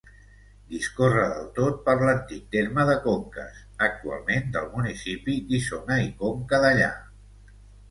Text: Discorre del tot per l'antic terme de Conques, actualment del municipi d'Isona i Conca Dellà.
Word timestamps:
Discorre 0.75 1.25
del 1.33 1.43
tot 1.59 1.83
per 1.89 1.95
l'antic 1.99 2.47
terme 2.55 2.87
de 2.91 2.95
Conques, 3.05 3.61
actualment 3.89 4.51
del 4.57 4.67
municipi 4.73 5.39
d'Isona 5.53 6.01
i 6.09 6.11
Conca 6.25 6.65
Dellà. 6.67 6.93